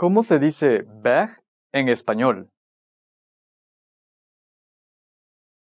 ¿Cómo 0.00 0.22
se 0.22 0.38
dice 0.38 0.86
bag 1.02 1.42
en 1.74 1.90
español? 1.90 2.48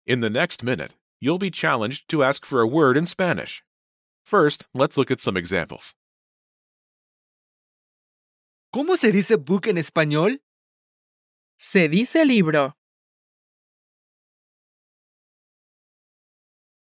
In 0.05 0.19
the 0.19 0.29
next 0.29 0.63
minute, 0.63 0.95
you'll 1.21 1.37
be 1.37 1.49
challenged 1.49 2.09
to 2.09 2.25
ask 2.25 2.45
for 2.45 2.59
a 2.59 2.67
word 2.67 2.97
in 2.97 3.05
Spanish. 3.05 3.63
First, 4.25 4.65
let's 4.73 4.97
look 4.97 5.11
at 5.11 5.21
some 5.21 5.37
examples. 5.37 5.93
¿Cómo 8.73 8.97
se 8.97 9.13
dice 9.13 9.37
book 9.37 9.65
en 9.65 9.77
español? 9.77 10.39
Se 11.57 11.87
dice 11.87 12.25
libro. 12.25 12.73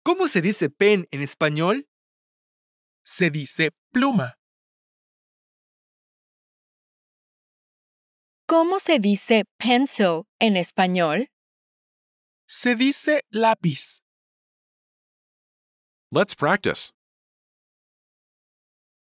¿Cómo 0.05 0.27
se 0.27 0.41
dice 0.41 0.69
pen 0.69 1.07
en 1.11 1.23
español? 1.23 1.87
Se 3.03 3.31
dice 3.31 3.71
pluma. 3.91 4.35
¿Cómo 8.51 8.79
se 8.79 8.99
dice 8.99 9.45
pencil 9.57 10.23
en 10.37 10.57
español? 10.57 11.29
Se 12.45 12.75
dice 12.75 13.23
lápiz. 13.29 14.01
Let's 16.11 16.35
practice. 16.35 16.91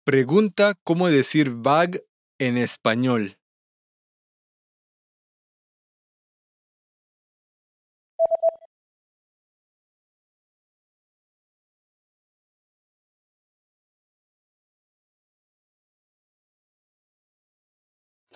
Pregunta 0.03 0.73
cómo 0.83 1.07
decir 1.07 1.49
bag 1.49 2.03
en 2.39 2.57
español. 2.57 3.36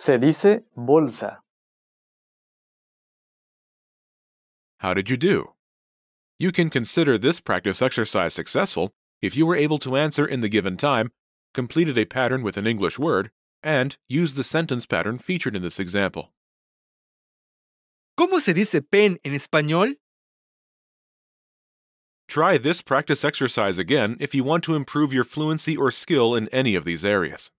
Se 0.02 0.18
dice 0.18 0.62
bolsa. 0.76 1.42
How 4.80 4.96
did 4.96 5.12
you 5.12 5.16
do? 5.16 5.54
You 6.40 6.52
can 6.52 6.72
consider 6.72 7.20
this 7.20 7.40
practice 7.40 7.84
exercise 7.84 8.34
successful 8.34 8.90
if 9.22 9.38
you 9.38 9.46
were 9.46 9.56
able 9.56 9.78
to 9.78 9.96
answer 9.96 10.26
in 10.26 10.42
the 10.42 10.50
given 10.50 10.76
time, 10.76 11.12
completed 11.54 12.00
a 12.00 12.06
pattern 12.06 12.42
with 12.42 12.58
an 12.58 12.66
English 12.66 12.98
word, 12.98 13.30
and 13.62 13.96
used 14.10 14.38
the 14.38 14.44
sentence 14.44 14.88
pattern 14.88 15.20
featured 15.20 15.56
in 15.56 15.62
this 15.62 15.80
example. 15.80 16.34
¿Cómo 18.20 18.40
se 18.40 18.54
dice 18.54 18.82
pen 18.82 19.20
en 19.24 19.36
español? 19.36 19.98
Try 22.28 22.58
this 22.58 22.82
practice 22.82 23.24
exercise 23.24 23.78
again 23.78 24.18
if 24.20 24.34
you 24.34 24.44
want 24.44 24.64
to 24.64 24.74
improve 24.74 25.14
your 25.14 25.24
fluency 25.24 25.78
or 25.78 25.92
skill 25.92 26.34
in 26.34 26.48
any 26.48 26.74
of 26.74 26.86
these 26.86 27.06
areas. 27.06 27.52